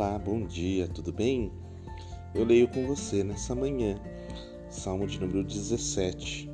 [0.00, 1.50] Olá, bom dia, tudo bem?
[2.32, 4.00] Eu leio com você nessa manhã,
[4.70, 6.48] Salmo de número 17,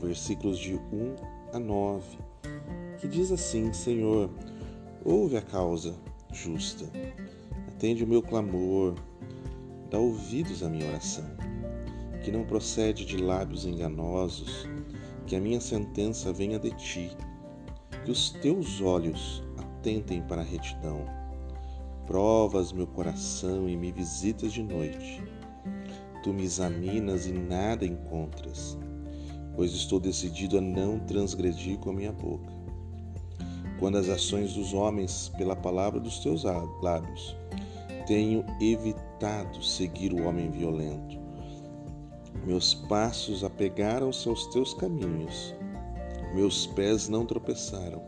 [0.00, 1.16] versículos de 1
[1.52, 2.16] a 9,
[2.98, 4.30] que diz assim: Senhor,
[5.04, 5.94] ouve a causa
[6.32, 6.90] justa,
[7.68, 8.94] atende o meu clamor,
[9.90, 11.26] dá ouvidos à minha oração,
[12.24, 14.66] que não procede de lábios enganosos,
[15.26, 17.14] que a minha sentença venha de ti,
[18.02, 21.25] que os teus olhos atentem para a retidão
[22.06, 25.24] Provas meu coração e me visitas de noite.
[26.22, 28.78] Tu me examinas e nada encontras,
[29.56, 32.54] pois estou decidido a não transgredir com a minha boca.
[33.80, 36.44] Quando as ações dos homens, pela palavra dos teus
[36.80, 37.36] lábios,
[38.06, 41.18] tenho evitado seguir o homem violento.
[42.46, 45.52] Meus passos apegaram-se aos teus caminhos,
[46.32, 48.00] meus pés não tropeçaram.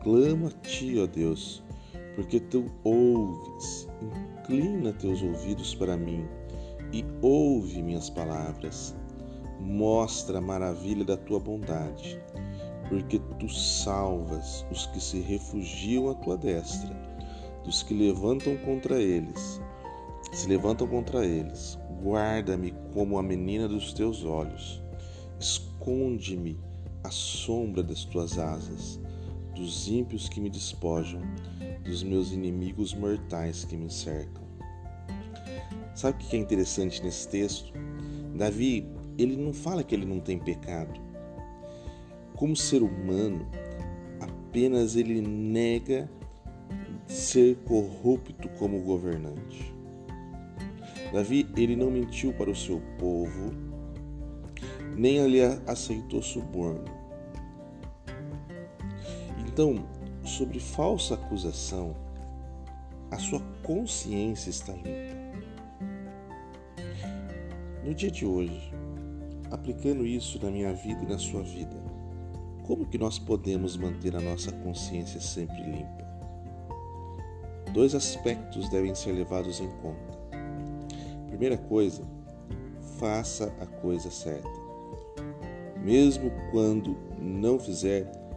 [0.00, 1.62] Clamo a ti, ó Deus,
[2.18, 6.26] porque tu ouves, inclina teus ouvidos para mim
[6.92, 8.92] e ouve minhas palavras.
[9.60, 12.20] Mostra a maravilha da tua bondade,
[12.88, 16.90] porque tu salvas os que se refugiam à tua destra,
[17.64, 19.60] dos que levantam contra eles.
[20.32, 21.78] Se levantam contra eles.
[22.02, 24.82] Guarda-me como a menina dos teus olhos.
[25.38, 26.58] Esconde-me
[27.04, 29.00] à sombra das tuas asas,
[29.58, 31.20] dos ímpios que me despojam
[31.84, 34.44] dos meus inimigos mortais que me cercam.
[35.94, 37.72] Sabe o que é interessante nesse texto?
[38.36, 38.86] Davi,
[39.18, 41.00] ele não fala que ele não tem pecado.
[42.36, 43.48] Como ser humano,
[44.20, 46.08] apenas ele nega
[47.08, 49.74] ser corrupto como governante.
[51.12, 53.52] Davi, ele não mentiu para o seu povo,
[54.96, 56.97] nem ele aceitou suborno.
[59.58, 59.74] Então,
[60.22, 61.96] sobre falsa acusação,
[63.10, 65.18] a sua consciência está limpa.
[67.84, 68.72] No dia de hoje,
[69.50, 71.76] aplicando isso na minha vida e na sua vida,
[72.68, 76.06] como que nós podemos manter a nossa consciência sempre limpa?
[77.72, 80.20] Dois aspectos devem ser levados em conta.
[81.26, 82.04] Primeira coisa,
[82.96, 84.48] faça a coisa certa.
[85.82, 88.27] Mesmo quando não fizer,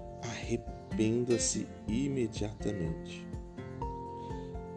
[0.52, 3.26] arrependa-se imediatamente,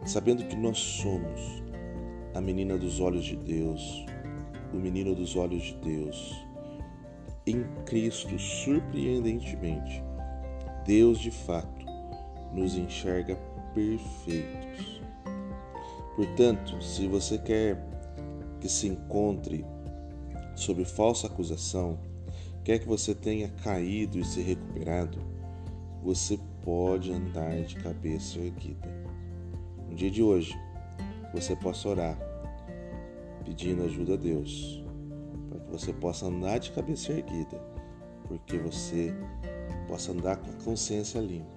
[0.05, 1.63] sabendo que nós somos
[2.33, 4.05] a menina dos olhos de Deus,
[4.73, 6.45] o menino dos olhos de Deus.
[7.45, 10.03] Em Cristo, surpreendentemente,
[10.85, 11.85] Deus de fato
[12.53, 13.35] nos enxerga
[13.73, 15.01] perfeitos.
[16.15, 17.85] Portanto, se você quer
[18.59, 19.65] que se encontre
[20.55, 21.99] sob falsa acusação,
[22.63, 25.34] quer que você tenha caído e se recuperado,
[26.05, 28.87] você pode andar de cabeça erguida.
[29.89, 30.55] No dia de hoje,
[31.33, 32.15] você possa orar,
[33.43, 34.83] pedindo ajuda a Deus,
[35.49, 37.59] para que você possa andar de cabeça erguida,
[38.27, 39.11] porque você
[39.87, 41.49] possa andar com a consciência limpa,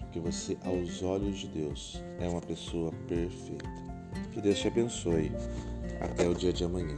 [0.00, 3.70] porque você, aos olhos de Deus, é uma pessoa perfeita.
[4.32, 5.30] Que Deus te abençoe.
[6.00, 6.96] Até o dia de amanhã.